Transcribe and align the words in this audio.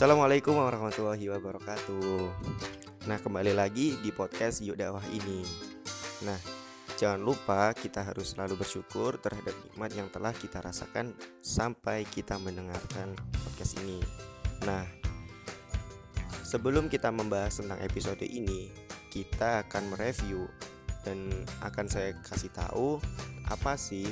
Assalamualaikum 0.00 0.56
warahmatullahi 0.56 1.28
wabarakatuh. 1.28 2.32
Nah, 3.04 3.20
kembali 3.20 3.52
lagi 3.52 4.00
di 4.00 4.08
podcast 4.08 4.64
Yuk 4.64 4.80
Dakwah 4.80 5.04
ini. 5.12 5.44
Nah, 6.24 6.40
jangan 6.96 7.20
lupa 7.20 7.76
kita 7.76 8.00
harus 8.08 8.32
selalu 8.32 8.64
bersyukur 8.64 9.20
terhadap 9.20 9.52
nikmat 9.60 9.92
yang 9.92 10.08
telah 10.08 10.32
kita 10.32 10.64
rasakan 10.64 11.12
sampai 11.44 12.08
kita 12.08 12.40
mendengarkan 12.40 13.12
podcast 13.44 13.76
ini. 13.84 14.00
Nah, 14.64 14.88
sebelum 16.48 16.88
kita 16.88 17.12
membahas 17.12 17.60
tentang 17.60 17.84
episode 17.84 18.24
ini, 18.24 18.72
kita 19.12 19.68
akan 19.68 19.92
mereview 19.92 20.48
dan 21.04 21.28
akan 21.60 21.92
saya 21.92 22.16
kasih 22.24 22.48
tahu 22.56 22.96
apa 23.52 23.76
sih 23.76 24.08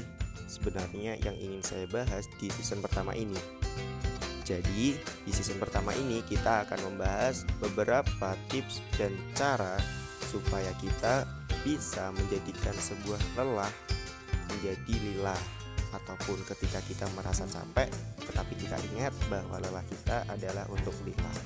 sebenarnya 0.52 1.16
yang 1.24 1.36
ingin 1.40 1.64
saya 1.64 1.88
bahas 1.88 2.28
di 2.36 2.52
season 2.52 2.84
pertama 2.84 3.16
ini. 3.16 3.40
Jadi, 4.48 4.96
di 4.96 5.32
season 5.36 5.60
pertama 5.60 5.92
ini 5.92 6.24
kita 6.24 6.64
akan 6.64 6.80
membahas 6.88 7.44
beberapa 7.60 8.32
tips 8.48 8.80
dan 8.96 9.12
cara 9.36 9.76
supaya 10.24 10.72
kita 10.80 11.28
bisa 11.60 12.08
menjadikan 12.16 12.72
sebuah 12.72 13.20
lelah 13.36 13.68
menjadi 14.48 14.94
lilah 15.04 15.42
ataupun 15.92 16.40
ketika 16.48 16.80
kita 16.88 17.04
merasa 17.12 17.44
capek 17.44 17.92
tetapi 18.24 18.56
kita 18.56 18.76
ingat 18.92 19.12
bahwa 19.28 19.60
lelah 19.60 19.84
kita 19.84 20.24
adalah 20.32 20.64
untuk 20.72 20.96
lilah. 21.04 21.36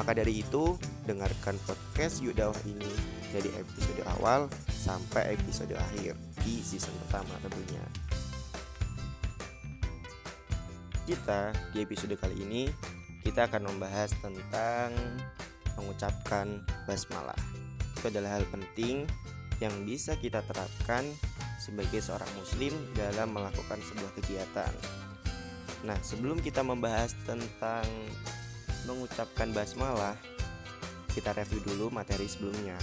Maka 0.00 0.16
dari 0.16 0.40
itu, 0.40 0.80
dengarkan 1.04 1.60
podcast 1.68 2.24
Yuk 2.24 2.40
Dakwah 2.40 2.64
ini 2.64 2.88
dari 3.36 3.52
episode 3.52 4.00
awal 4.16 4.48
sampai 4.72 5.36
episode 5.36 5.76
akhir 5.76 6.16
di 6.40 6.64
season 6.64 6.92
pertama 7.04 7.36
tentunya 7.44 7.84
kita 11.04 11.52
di 11.76 11.84
episode 11.84 12.16
kali 12.16 12.40
ini 12.40 12.62
kita 13.20 13.48
akan 13.48 13.68
membahas 13.68 14.12
tentang 14.20 14.92
mengucapkan 15.76 16.64
basmalah. 16.88 17.36
Itu 17.96 18.08
adalah 18.08 18.40
hal 18.40 18.44
penting 18.48 19.04
yang 19.60 19.72
bisa 19.84 20.16
kita 20.16 20.40
terapkan 20.44 21.04
sebagai 21.60 22.00
seorang 22.04 22.28
muslim 22.36 22.72
dalam 22.96 23.32
melakukan 23.32 23.80
sebuah 23.80 24.12
kegiatan. 24.20 24.72
Nah, 25.84 25.96
sebelum 26.00 26.40
kita 26.40 26.64
membahas 26.64 27.12
tentang 27.28 27.84
mengucapkan 28.88 29.52
basmalah, 29.52 30.16
kita 31.12 31.32
review 31.36 31.60
dulu 31.64 31.86
materi 31.92 32.28
sebelumnya. 32.28 32.76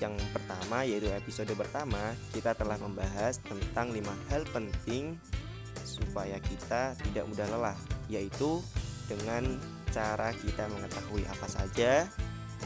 Yang 0.00 0.16
pertama 0.32 0.88
yaitu 0.88 1.12
episode 1.12 1.52
pertama, 1.52 2.16
kita 2.32 2.56
telah 2.56 2.80
membahas 2.80 3.36
tentang 3.44 3.92
lima 3.92 4.16
hal 4.32 4.48
penting 4.48 5.20
supaya 5.90 6.38
kita 6.38 6.94
tidak 7.02 7.26
mudah 7.26 7.46
lelah, 7.50 7.78
yaitu 8.06 8.62
dengan 9.10 9.58
cara 9.90 10.30
kita 10.30 10.70
mengetahui 10.70 11.26
apa 11.26 11.46
saja 11.50 12.06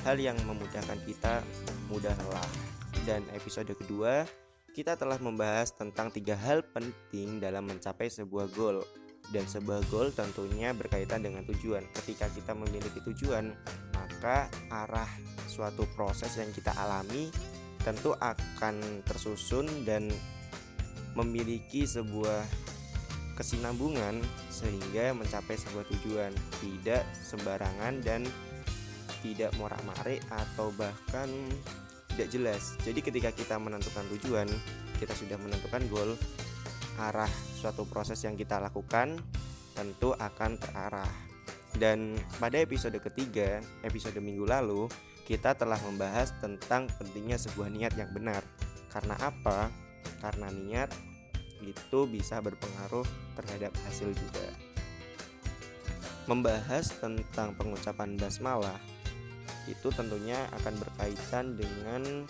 hal 0.04 0.20
yang 0.20 0.36
memudahkan 0.44 1.00
kita 1.08 1.40
mudah 1.88 2.12
lelah. 2.12 2.50
Dan 3.08 3.24
episode 3.32 3.72
kedua, 3.72 4.28
kita 4.76 5.00
telah 5.00 5.16
membahas 5.16 5.72
tentang 5.72 6.12
tiga 6.12 6.36
hal 6.36 6.60
penting 6.74 7.40
dalam 7.40 7.64
mencapai 7.64 8.12
sebuah 8.12 8.52
goal. 8.52 8.84
Dan 9.32 9.48
sebuah 9.48 9.88
goal 9.88 10.12
tentunya 10.12 10.76
berkaitan 10.76 11.24
dengan 11.24 11.48
tujuan. 11.48 11.80
Ketika 11.96 12.28
kita 12.28 12.52
memiliki 12.52 13.00
tujuan, 13.08 13.56
maka 13.96 14.52
arah 14.68 15.08
suatu 15.48 15.88
proses 15.96 16.36
yang 16.36 16.52
kita 16.52 16.76
alami 16.76 17.32
tentu 17.80 18.12
akan 18.16 19.04
tersusun 19.04 19.88
dan 19.88 20.12
memiliki 21.14 21.86
sebuah 21.86 22.63
kesinambungan 23.34 24.22
sehingga 24.48 25.12
mencapai 25.14 25.58
sebuah 25.58 25.84
tujuan. 25.90 26.32
Tidak 26.62 27.02
sembarangan 27.12 28.00
dan 28.00 28.22
tidak 29.20 29.52
morak-marik 29.56 30.20
atau 30.30 30.70
bahkan 30.74 31.28
tidak 32.14 32.28
jelas. 32.30 32.78
Jadi 32.86 33.00
ketika 33.02 33.30
kita 33.34 33.58
menentukan 33.58 34.06
tujuan 34.16 34.46
kita 35.02 35.12
sudah 35.12 35.36
menentukan 35.36 35.82
goal 35.90 36.14
arah 36.94 37.30
suatu 37.58 37.82
proses 37.90 38.22
yang 38.22 38.38
kita 38.38 38.62
lakukan 38.62 39.18
tentu 39.74 40.14
akan 40.14 40.54
terarah. 40.56 41.10
Dan 41.74 42.14
pada 42.38 42.62
episode 42.62 42.94
ketiga 43.02 43.58
episode 43.82 44.14
minggu 44.22 44.46
lalu 44.46 44.86
kita 45.26 45.58
telah 45.58 45.80
membahas 45.82 46.30
tentang 46.38 46.86
pentingnya 47.00 47.34
sebuah 47.34 47.72
niat 47.72 47.98
yang 47.98 48.14
benar. 48.14 48.46
Karena 48.92 49.18
apa? 49.18 49.72
Karena 50.22 50.54
niat 50.54 50.94
itu 51.70 52.04
bisa 52.08 52.40
berpengaruh 52.44 53.06
terhadap 53.38 53.72
hasil 53.88 54.12
juga. 54.12 54.48
Membahas 56.24 56.88
tentang 57.00 57.52
pengucapan 57.56 58.16
basmalah 58.16 58.80
itu 59.68 59.88
tentunya 59.92 60.36
akan 60.60 60.76
berkaitan 60.80 61.56
dengan 61.56 62.24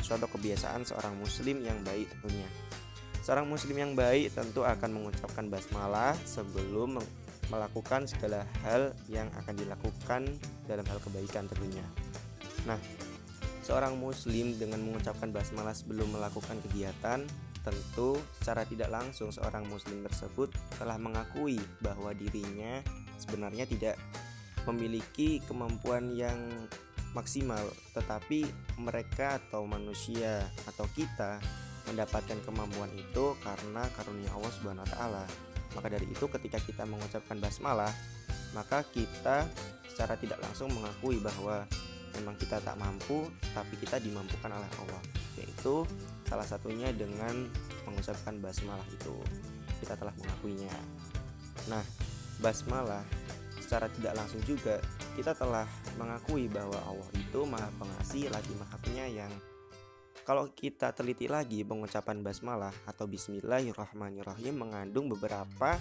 suatu 0.00 0.28
kebiasaan 0.28 0.84
seorang 0.88 1.16
muslim 1.20 1.60
yang 1.64 1.76
baik 1.84 2.08
tentunya. 2.16 2.48
Seorang 3.24 3.44
muslim 3.44 3.76
yang 3.76 3.92
baik 3.92 4.32
tentu 4.32 4.64
akan 4.64 4.88
mengucapkan 4.88 5.52
basmalah 5.52 6.16
sebelum 6.24 6.96
melakukan 7.52 8.08
segala 8.08 8.44
hal 8.64 8.92
yang 9.08 9.28
akan 9.36 9.54
dilakukan 9.56 10.22
dalam 10.64 10.84
hal 10.88 10.98
kebaikan 11.00 11.44
tentunya. 11.48 11.84
Nah, 12.64 12.80
seorang 13.64 14.00
muslim 14.00 14.56
dengan 14.56 14.80
mengucapkan 14.80 15.28
basmalah 15.28 15.76
sebelum 15.76 16.08
melakukan 16.16 16.56
kegiatan 16.68 17.24
Tentu 17.68 18.16
secara 18.40 18.64
tidak 18.64 18.88
langsung 18.88 19.28
seorang 19.28 19.68
muslim 19.68 20.00
tersebut 20.00 20.48
telah 20.80 20.96
mengakui 20.96 21.60
bahwa 21.84 22.16
dirinya 22.16 22.80
sebenarnya 23.20 23.68
tidak 23.68 24.00
memiliki 24.64 25.44
kemampuan 25.44 26.08
yang 26.16 26.40
maksimal, 27.12 27.60
tetapi 27.92 28.48
mereka 28.80 29.36
atau 29.36 29.68
manusia 29.68 30.48
atau 30.64 30.88
kita 30.96 31.44
mendapatkan 31.92 32.40
kemampuan 32.48 32.88
itu 32.96 33.36
karena 33.44 33.84
karunia 33.96 34.32
Allah 34.32 34.52
Subhanahu 34.56 34.88
wa 34.88 34.92
taala. 34.92 35.24
Maka 35.76 35.92
dari 35.92 36.08
itu 36.08 36.24
ketika 36.24 36.56
kita 36.64 36.88
mengucapkan 36.88 37.36
basmalah, 37.36 37.92
maka 38.56 38.80
kita 38.96 39.44
secara 39.92 40.16
tidak 40.16 40.40
langsung 40.40 40.72
mengakui 40.72 41.20
bahwa 41.20 41.68
memang 42.16 42.32
kita 42.40 42.64
tak 42.64 42.80
mampu, 42.80 43.28
tapi 43.52 43.76
kita 43.76 44.00
dimampukan 44.00 44.56
oleh 44.56 44.72
Allah 44.80 45.02
yaitu 45.38 45.86
salah 46.28 46.44
satunya 46.44 46.92
dengan 46.92 47.48
mengucapkan 47.88 48.36
basmalah 48.38 48.84
itu. 48.92 49.16
Kita 49.80 49.96
telah 49.96 50.12
mengakuinya. 50.20 50.76
Nah 51.72 51.82
basmalah 52.38 53.02
secara 53.58 53.90
tidak 53.90 54.14
langsung 54.14 54.40
juga 54.46 54.78
kita 55.18 55.34
telah 55.34 55.66
mengakui 55.98 56.46
bahwa 56.46 56.78
Allah 56.86 57.10
itu 57.18 57.40
maha 57.42 57.68
pengasih 57.80 58.30
lagi 58.30 58.52
maha 58.54 58.76
penyayang. 58.84 59.34
Kalau 60.22 60.44
kita 60.52 60.92
teliti 60.92 61.24
lagi 61.24 61.64
pengucapan 61.64 62.20
basmalah 62.20 62.72
atau 62.84 63.08
bismillahirrahmanirrahim 63.08 64.60
mengandung 64.60 65.08
beberapa 65.08 65.80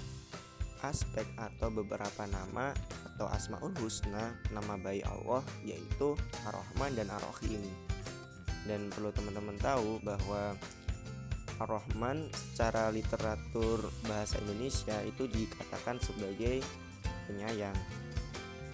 aspek 0.82 1.28
atau 1.36 1.68
beberapa 1.68 2.24
nama 2.30 2.72
atau 3.14 3.28
asmaul 3.28 3.74
husna 3.82 4.38
nama 4.54 4.78
baik 4.78 5.04
Allah 5.10 5.42
yaitu 5.66 6.14
Ar-Rahman 6.48 6.94
dan 6.96 7.10
Ar-Rahim 7.12 7.60
dan 8.68 8.92
perlu 8.92 9.10
teman-teman 9.16 9.58
tahu 9.58 9.98
bahwa 10.04 10.54
Ar-Rahman 11.58 12.30
secara 12.30 12.94
literatur 12.94 13.90
bahasa 14.06 14.38
Indonesia 14.46 15.02
itu 15.02 15.26
dikatakan 15.26 15.98
sebagai 15.98 16.62
penyayang. 17.26 17.74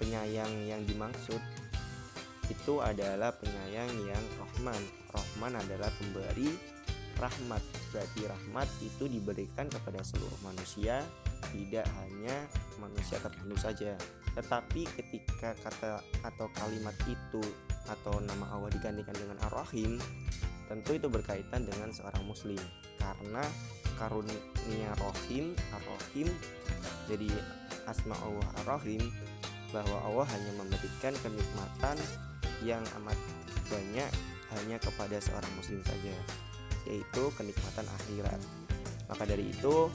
Penyayang 0.02 0.52
yang 0.68 0.82
dimaksud 0.84 1.40
itu 2.52 2.74
adalah 2.84 3.32
penyayang 3.40 3.88
yang 4.04 4.24
Rahman. 4.36 4.84
Rahman 5.16 5.54
adalah 5.64 5.88
pemberi 5.96 6.52
rahmat. 7.22 7.64
Berarti 7.94 8.22
rahmat 8.26 8.68
itu 8.82 9.06
diberikan 9.08 9.70
kepada 9.70 10.02
seluruh 10.04 10.40
manusia, 10.44 11.06
tidak 11.54 11.86
hanya 12.04 12.36
manusia 12.82 13.22
tertentu 13.22 13.56
saja. 13.56 13.94
Tetapi 14.34 14.82
ketika 14.98 15.54
kata 15.62 16.02
atau 16.26 16.50
kalimat 16.58 16.98
itu 17.06 17.44
atau 17.90 18.20
nama 18.24 18.48
Allah 18.54 18.72
digantikan 18.72 19.16
dengan 19.16 19.38
Ar-Rahim 19.52 20.00
tentu 20.72 20.96
itu 20.96 21.08
berkaitan 21.12 21.68
dengan 21.68 21.92
seorang 21.92 22.24
muslim. 22.24 22.60
Karena 22.98 23.44
karunia 24.00 24.92
Rohim 25.00 25.54
Ar-Rahim 25.76 26.28
jadi 27.12 27.30
asma 27.86 28.16
Allah 28.24 28.48
Ar-Rahim 28.64 29.04
bahwa 29.76 29.98
Allah 30.06 30.28
hanya 30.32 30.52
memberikan 30.56 31.14
kenikmatan 31.20 31.98
yang 32.64 32.84
amat 33.02 33.18
banyak 33.68 34.10
hanya 34.54 34.78
kepada 34.78 35.18
seorang 35.18 35.52
muslim 35.58 35.82
saja 35.84 36.14
yaitu 36.88 37.24
kenikmatan 37.40 37.88
akhirat. 38.02 38.40
Maka 39.08 39.24
dari 39.28 39.52
itu 39.52 39.88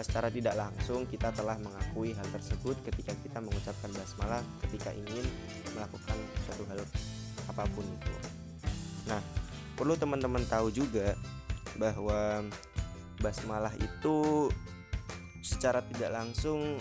secara 0.00 0.32
tidak 0.32 0.56
langsung 0.56 1.04
kita 1.04 1.34
telah 1.36 1.58
mengakui 1.60 2.16
hal 2.16 2.24
tersebut 2.32 2.80
ketika 2.86 3.12
kita 3.20 3.38
mengucapkan 3.44 3.90
basmalah 3.92 4.40
ketika 4.64 4.94
ingin 4.94 5.26
melakukan 5.76 6.16
suatu 6.48 6.64
hal 6.70 6.80
apa 7.50 7.64
pun 7.76 7.84
itu. 7.84 8.14
Nah, 9.10 9.20
perlu 9.76 9.98
teman-teman 9.98 10.46
tahu 10.48 10.72
juga 10.72 11.12
bahwa 11.76 12.46
basmalah 13.20 13.74
itu 13.76 14.48
secara 15.42 15.82
tidak 15.92 16.10
langsung 16.14 16.78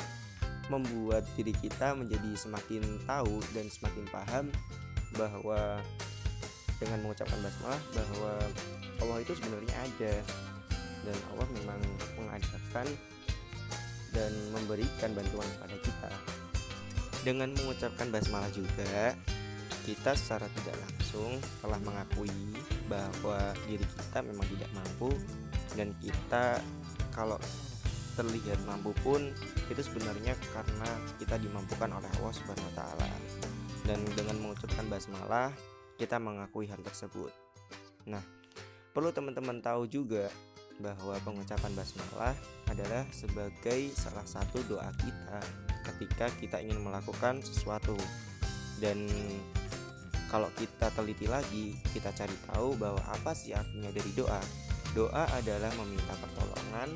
membuat 0.70 1.28
diri 1.36 1.52
kita 1.58 1.98
menjadi 1.98 2.32
semakin 2.38 3.04
tahu 3.04 3.44
dan 3.52 3.68
semakin 3.68 4.06
paham 4.08 4.46
bahwa 5.20 5.82
dengan 6.80 6.98
mengucapkan 7.04 7.38
basmalah 7.44 7.82
bahwa 7.92 8.34
Allah 9.04 9.18
itu 9.20 9.34
sebenarnya 9.36 9.76
ada 9.76 10.14
dan 11.02 11.18
Allah 11.34 11.48
memang 11.62 11.82
mengadakan 12.32 12.88
dan 14.16 14.32
memberikan 14.56 15.12
bantuan 15.12 15.48
kepada 15.60 15.78
kita. 15.84 16.12
Dengan 17.22 17.54
mengucapkan 17.54 18.08
basmalah 18.10 18.50
juga 18.56 19.14
kita 19.84 20.14
secara 20.14 20.48
tidak 20.62 20.78
langsung 20.78 21.42
telah 21.60 21.80
mengakui 21.82 22.56
bahwa 22.86 23.52
diri 23.66 23.84
kita 23.84 24.20
memang 24.24 24.46
tidak 24.58 24.70
mampu 24.72 25.10
dan 25.74 25.90
kita 26.00 26.62
kalau 27.12 27.38
terlihat 28.14 28.60
mampu 28.68 28.92
pun 29.02 29.32
itu 29.72 29.82
sebenarnya 29.82 30.36
karena 30.52 30.90
kita 31.18 31.40
dimampukan 31.40 31.90
oleh 31.96 32.10
Allah 32.20 32.34
Subhanahu 32.36 32.68
wa 32.72 32.76
taala. 32.76 33.10
Dan 33.82 34.04
dengan 34.14 34.38
mengucapkan 34.38 34.86
basmalah 34.92 35.50
kita 35.98 36.22
mengakui 36.22 36.70
hal 36.70 36.78
tersebut. 36.86 37.32
Nah, 38.06 38.22
perlu 38.94 39.10
teman-teman 39.10 39.64
tahu 39.64 39.90
juga 39.90 40.30
bahwa 40.80 41.18
pengucapan 41.26 41.72
basmalah 41.76 42.36
adalah 42.72 43.04
sebagai 43.12 43.92
salah 43.92 44.24
satu 44.24 44.64
doa 44.72 44.88
kita 45.02 45.40
ketika 45.92 46.26
kita 46.40 46.58
ingin 46.64 46.80
melakukan 46.80 47.44
sesuatu. 47.44 47.98
Dan 48.82 49.06
kalau 50.32 50.48
kita 50.56 50.88
teliti 50.96 51.28
lagi, 51.28 51.76
kita 51.92 52.10
cari 52.16 52.34
tahu 52.50 52.80
bahwa 52.80 53.04
apa 53.12 53.36
sih 53.36 53.52
artinya 53.52 53.92
dari 53.92 54.12
doa. 54.16 54.42
Doa 54.96 55.28
adalah 55.36 55.72
meminta 55.76 56.16
pertolongan 56.20 56.96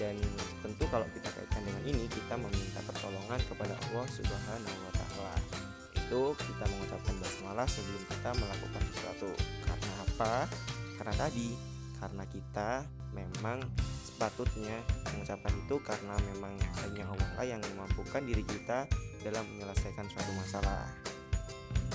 dan 0.00 0.16
tentu 0.64 0.84
kalau 0.88 1.04
kita 1.12 1.28
kaitkan 1.30 1.62
dengan 1.62 1.82
ini 1.84 2.04
kita 2.08 2.34
meminta 2.34 2.80
pertolongan 2.86 3.40
kepada 3.46 3.74
Allah 3.88 4.06
Subhanahu 4.10 4.78
wa 4.82 4.92
taala. 4.94 5.34
Itu 5.94 6.34
kita 6.34 6.64
mengucapkan 6.66 7.14
basmalah 7.22 7.68
sebelum 7.70 8.02
kita 8.10 8.30
melakukan 8.36 8.82
sesuatu. 8.90 9.30
Karena 9.66 9.92
apa? 10.02 10.34
Karena 10.98 11.14
tadi 11.16 11.71
karena 12.02 12.26
kita 12.26 12.82
memang 13.14 13.62
sepatutnya 14.02 14.82
mengucapkan 15.14 15.54
itu 15.54 15.78
karena 15.86 16.18
memang 16.34 16.52
hanya 16.82 17.06
Allah 17.06 17.44
yang 17.46 17.62
memampukan 17.62 18.26
diri 18.26 18.42
kita 18.42 18.90
dalam 19.22 19.46
menyelesaikan 19.54 20.10
suatu 20.10 20.32
masalah. 20.34 20.90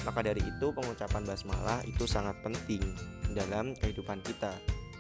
Maka 0.07 0.24
dari 0.24 0.39
itu 0.39 0.71
pengucapan 0.71 1.27
basmalah 1.27 1.83
itu 1.83 2.07
sangat 2.07 2.39
penting 2.39 2.80
dalam 3.36 3.75
kehidupan 3.75 4.24
kita 4.24 4.56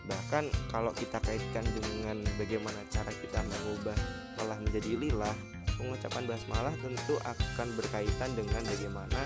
Bahkan 0.07 0.43
kalau 0.71 0.91
kita 0.95 1.19
kaitkan 1.19 1.67
dengan 1.75 2.23
bagaimana 2.39 2.79
cara 2.87 3.11
kita 3.11 3.43
mengubah 3.43 3.97
malah 4.39 4.57
menjadi 4.63 4.95
lillah, 4.95 5.35
pengucapan 5.75 6.23
basmalah 6.23 6.73
tentu 6.79 7.19
akan 7.27 7.67
berkaitan 7.75 8.31
dengan 8.33 8.63
bagaimana 8.63 9.21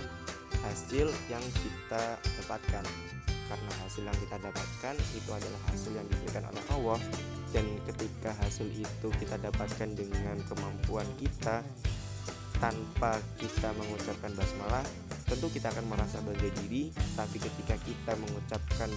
hasil 0.65 1.07
yang 1.29 1.45
kita 1.61 2.17
dapatkan. 2.41 2.85
Karena 3.51 3.71
hasil 3.83 4.07
yang 4.07 4.15
kita 4.15 4.39
dapatkan 4.39 4.95
itu 5.11 5.29
adalah 5.35 5.61
hasil 5.67 5.91
yang 5.91 6.07
diberikan 6.07 6.47
oleh 6.47 6.63
Allah. 6.71 6.99
Dan 7.51 7.67
ketika 7.83 8.31
hasil 8.39 8.71
itu 8.71 9.07
kita 9.19 9.35
dapatkan 9.43 9.91
dengan 9.91 10.39
kemampuan 10.47 11.03
kita 11.19 11.59
tanpa 12.63 13.19
kita 13.35 13.75
mengucapkan 13.75 14.31
basmalah 14.37 14.85
tentu 15.27 15.51
kita 15.51 15.67
akan 15.67 15.83
merasa 15.91 16.23
bangga 16.23 16.47
diri. 16.63 16.95
Tapi 16.95 17.43
ketika 17.43 17.75
kita 17.83 18.15
mengucapkan 18.23 18.87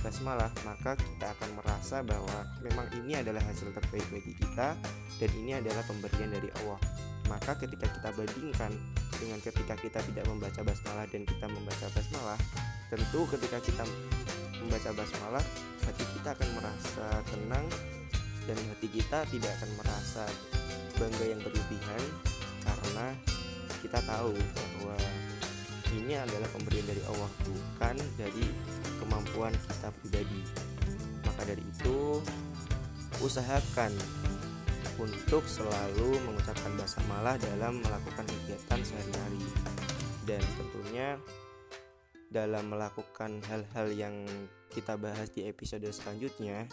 basmalah 0.00 0.48
maka 0.64 0.96
kita 0.96 1.28
akan 1.36 1.60
merasa 1.60 2.00
bahwa 2.00 2.48
memang 2.64 2.88
ini 3.04 3.20
adalah 3.20 3.44
hasil 3.44 3.76
terbaik 3.76 4.08
bagi 4.08 4.32
kita 4.40 4.72
dan 5.20 5.30
ini 5.36 5.52
adalah 5.60 5.84
pemberian 5.84 6.32
dari 6.32 6.48
Allah. 6.64 6.80
Maka 7.28 7.60
ketika 7.60 7.84
kita 7.92 8.08
bandingkan 8.16 8.72
dengan 9.20 9.36
ketika 9.44 9.76
kita 9.76 10.00
tidak 10.00 10.24
membaca 10.24 10.64
basmalah 10.64 11.04
dan 11.12 11.28
kita 11.28 11.44
membaca 11.44 11.86
basmalah 11.92 12.40
tentu 12.88 13.28
ketika 13.36 13.60
kita 13.60 13.84
membaca 14.64 14.90
basmalah 14.96 15.44
hati 15.84 16.04
kita 16.18 16.34
akan 16.36 16.48
merasa 16.56 17.06
tenang 17.28 17.66
dan 18.48 18.56
hati 18.72 18.88
kita 18.88 19.24
tidak 19.28 19.52
akan 19.60 19.70
merasa 19.76 20.24
bangga 20.96 21.24
yang 21.24 21.40
berlebihan 21.44 22.02
karena 22.64 23.06
kita 23.84 24.00
tahu 24.02 24.34
bahwa 24.34 24.96
ini 25.96 26.20
adalah 26.20 26.48
pemberian 26.52 26.84
dari 26.84 27.00
Allah 27.08 27.30
bukan 27.48 27.96
dari 28.20 28.44
kemampuan 29.00 29.52
kita 29.56 29.88
pribadi. 30.00 30.42
Maka 31.24 31.42
dari 31.48 31.64
itu 31.64 32.20
usahakan 33.24 33.92
untuk 35.00 35.46
selalu 35.48 36.18
mengucapkan 36.28 36.74
bahasa 36.76 37.00
malah 37.08 37.40
dalam 37.40 37.80
melakukan 37.80 38.26
kegiatan 38.26 38.80
sehari-hari. 38.84 39.44
Dan 40.28 40.42
tentunya 40.60 41.16
dalam 42.28 42.68
melakukan 42.68 43.40
hal-hal 43.48 43.88
yang 43.92 44.16
kita 44.68 45.00
bahas 45.00 45.32
di 45.32 45.48
episode 45.48 45.88
selanjutnya 45.88 46.68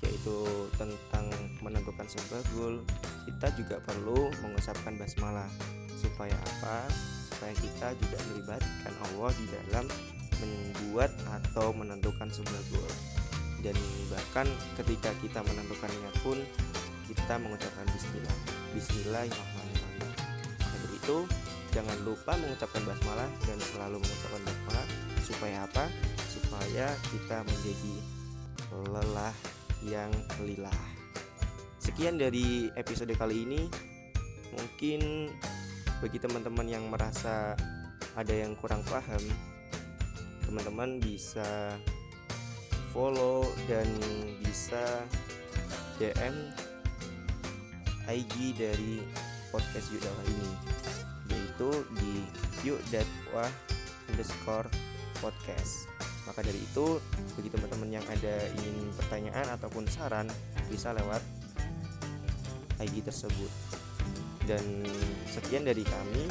yaitu 0.00 0.36
tentang 0.80 1.28
menentukan 1.60 2.08
sebuah 2.08 2.42
goal 2.56 2.76
kita 3.24 3.48
juga 3.56 3.76
perlu 3.80 4.28
mengucapkan 4.44 4.94
basmalah. 5.00 5.48
Supaya 5.96 6.36
apa? 6.36 6.84
Supaya 7.32 7.52
kita 7.56 7.96
juga 7.96 8.18
melibatkan 8.32 8.94
Allah 9.10 9.32
di 9.40 9.46
dalam 9.48 9.86
membuat 10.44 11.10
atau 11.32 11.72
menentukan 11.72 12.28
sebuah 12.28 12.62
goal. 12.72 12.92
Dan 13.64 13.76
bahkan 14.12 14.44
ketika 14.76 15.08
kita 15.24 15.40
menentukannya 15.40 16.12
pun 16.20 16.36
kita 17.08 17.34
mengucapkan 17.40 17.88
bismillah. 17.96 18.38
Bismillahirrahmanirrahim. 18.76 20.10
Dari 20.60 20.88
itu 21.00 21.16
jangan 21.74 21.98
lupa 22.06 22.38
mengucapkan 22.38 22.86
basmalah 22.86 23.26
dan 23.50 23.58
selalu 23.58 23.98
mengucapkan 23.98 24.42
basmalah. 24.46 24.86
Supaya 25.26 25.56
apa? 25.66 25.84
Supaya 26.30 26.86
kita 27.10 27.42
menjadi 27.42 27.94
lelah 28.94 29.36
yang 29.82 30.10
lillah. 30.46 30.80
Sekian 31.82 32.16
dari 32.16 32.70
episode 32.78 33.10
kali 33.18 33.42
ini. 33.42 33.66
Mungkin 34.54 35.34
bagi 35.98 36.22
teman-teman 36.22 36.70
yang 36.70 36.86
merasa 36.86 37.58
ada 38.14 38.30
yang 38.30 38.54
kurang 38.54 38.86
paham 38.86 39.18
teman-teman 40.46 41.02
bisa 41.02 41.74
follow 42.94 43.42
dan 43.66 43.88
bisa 44.38 45.02
DM 45.98 46.54
IG 48.06 48.54
dari 48.54 49.02
podcast 49.50 49.90
Yuk 49.90 50.04
Dakwah 50.04 50.26
ini 50.30 50.73
yaitu 51.54 51.70
di 52.02 52.12
Yuk 52.66 52.82
Dakwah 52.90 53.46
underscore 54.10 54.66
podcast. 55.22 55.86
Maka 56.26 56.42
dari 56.42 56.58
itu 56.58 56.98
bagi 57.38 57.46
teman-teman 57.46 57.94
yang 57.94 58.04
ada 58.10 58.50
ingin 58.58 58.90
pertanyaan 58.98 59.46
ataupun 59.54 59.86
saran 59.86 60.26
bisa 60.66 60.90
lewat 60.90 61.22
IG 62.82 63.06
tersebut. 63.06 63.50
Dan 64.50 64.82
sekian 65.30 65.62
dari 65.62 65.86
kami. 65.86 66.26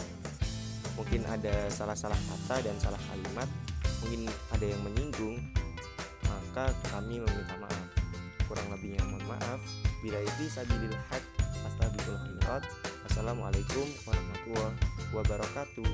Mungkin 0.99 1.25
ada 1.25 1.71
salah-salah 1.71 2.19
kata 2.19 2.61
dan 2.67 2.75
salah 2.83 2.99
kalimat. 3.07 3.47
Mungkin 4.03 4.27
ada 4.51 4.65
yang 4.67 4.81
menyinggung 4.83 5.39
maka 6.27 6.75
kami 6.91 7.23
meminta 7.23 7.55
maaf. 7.63 7.87
Kurang 8.51 8.67
lebihnya 8.75 9.07
mohon 9.07 9.23
maaf. 9.23 9.63
Bila 10.03 10.19
itu 10.19 10.51
sabilil 10.51 10.91
haq 11.07 11.23
astagfirullah 11.63 12.59
Wassalamualaikum 13.07 13.87
warahmatullahi 14.03 14.92
wabarakatuh 15.13 15.85